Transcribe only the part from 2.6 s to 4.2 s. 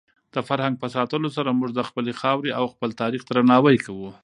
خپل تاریخ درناوی کوو.